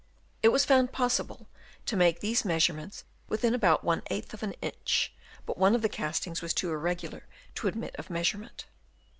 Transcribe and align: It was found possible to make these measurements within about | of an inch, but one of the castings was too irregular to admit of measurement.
It 0.41 0.47
was 0.47 0.65
found 0.65 0.91
possible 0.91 1.47
to 1.85 1.95
make 1.95 2.21
these 2.21 2.43
measurements 2.43 3.03
within 3.27 3.53
about 3.53 3.83
| 4.09 4.33
of 4.33 4.41
an 4.41 4.53
inch, 4.53 5.13
but 5.45 5.59
one 5.59 5.75
of 5.75 5.83
the 5.83 5.89
castings 5.89 6.41
was 6.41 6.55
too 6.55 6.71
irregular 6.71 7.27
to 7.53 7.67
admit 7.67 7.95
of 7.97 8.09
measurement. 8.09 8.65